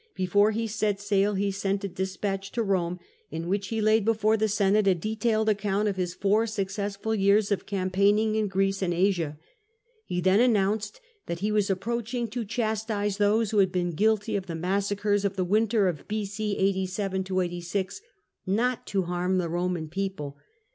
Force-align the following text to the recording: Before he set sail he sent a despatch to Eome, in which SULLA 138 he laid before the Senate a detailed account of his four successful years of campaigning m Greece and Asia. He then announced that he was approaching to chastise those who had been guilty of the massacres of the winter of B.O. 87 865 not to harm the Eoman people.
Before 0.15 0.49
he 0.49 0.65
set 0.65 0.99
sail 0.99 1.35
he 1.35 1.51
sent 1.51 1.83
a 1.83 1.87
despatch 1.87 2.51
to 2.53 2.61
Eome, 2.63 2.97
in 3.29 3.47
which 3.47 3.69
SULLA 3.69 3.81
138 3.81 3.81
he 3.81 3.81
laid 3.83 4.03
before 4.03 4.35
the 4.35 4.47
Senate 4.47 4.87
a 4.87 4.95
detailed 4.95 5.47
account 5.47 5.87
of 5.87 5.95
his 5.95 6.15
four 6.15 6.47
successful 6.47 7.13
years 7.13 7.51
of 7.51 7.67
campaigning 7.67 8.35
m 8.35 8.47
Greece 8.47 8.81
and 8.81 8.95
Asia. 8.95 9.37
He 10.03 10.19
then 10.19 10.39
announced 10.39 11.01
that 11.27 11.41
he 11.41 11.51
was 11.51 11.69
approaching 11.69 12.27
to 12.29 12.43
chastise 12.45 13.17
those 13.17 13.51
who 13.51 13.59
had 13.59 13.71
been 13.71 13.91
guilty 13.91 14.35
of 14.35 14.47
the 14.47 14.55
massacres 14.55 15.23
of 15.23 15.35
the 15.35 15.45
winter 15.45 15.87
of 15.87 16.07
B.O. 16.07 16.21
87 16.21 17.21
865 17.21 18.01
not 18.47 18.87
to 18.87 19.03
harm 19.03 19.37
the 19.37 19.49
Eoman 19.49 19.91
people. 19.91 20.35